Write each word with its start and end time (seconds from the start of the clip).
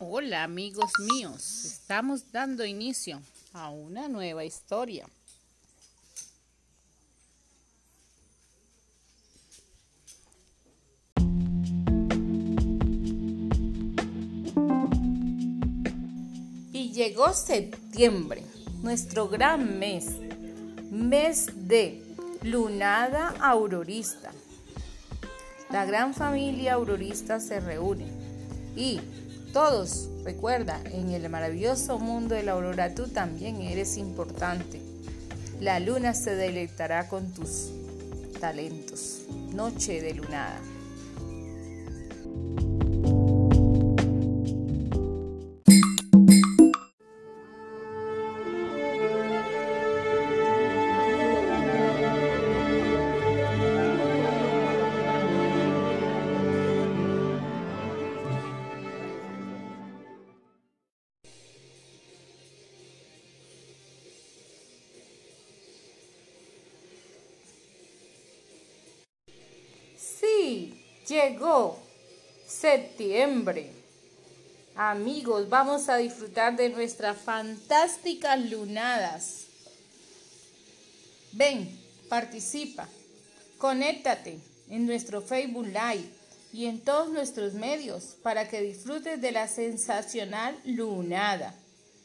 Hola 0.00 0.44
amigos 0.44 0.92
míos, 1.12 1.64
estamos 1.64 2.30
dando 2.30 2.64
inicio 2.64 3.20
a 3.52 3.70
una 3.70 4.06
nueva 4.06 4.44
historia. 4.44 5.08
Y 16.72 16.92
llegó 16.92 17.32
septiembre, 17.32 18.44
nuestro 18.84 19.28
gran 19.28 19.80
mes, 19.80 20.12
mes 20.92 21.48
de 21.66 22.04
lunada 22.44 23.34
aurorista. 23.40 24.30
La 25.70 25.84
gran 25.84 26.14
familia 26.14 26.74
aurorista 26.74 27.40
se 27.40 27.58
reúne 27.58 28.06
y 28.76 29.00
todos, 29.52 30.08
recuerda, 30.24 30.80
en 30.92 31.10
el 31.10 31.28
maravilloso 31.28 31.98
mundo 31.98 32.34
de 32.34 32.42
la 32.42 32.52
aurora 32.52 32.94
tú 32.94 33.08
también 33.08 33.60
eres 33.60 33.96
importante. 33.96 34.80
La 35.60 35.80
luna 35.80 36.14
se 36.14 36.34
deleitará 36.34 37.08
con 37.08 37.32
tus 37.32 37.70
talentos. 38.40 39.22
Noche 39.52 40.00
de 40.00 40.14
lunada. 40.14 40.58
Sí, 70.18 70.74
llegó 71.06 71.78
septiembre. 72.46 73.70
Amigos, 74.74 75.48
vamos 75.48 75.88
a 75.88 75.96
disfrutar 75.96 76.56
de 76.56 76.70
nuestras 76.70 77.18
fantásticas 77.18 78.40
lunadas. 78.50 79.46
Ven, 81.32 81.68
participa, 82.08 82.88
conéctate 83.58 84.38
en 84.70 84.86
nuestro 84.86 85.20
Facebook 85.20 85.66
Live 85.66 86.08
y 86.52 86.66
en 86.66 86.80
todos 86.80 87.10
nuestros 87.10 87.54
medios 87.54 88.16
para 88.22 88.48
que 88.48 88.62
disfrutes 88.62 89.20
de 89.20 89.32
la 89.32 89.46
sensacional 89.46 90.58
lunada. 90.64 91.54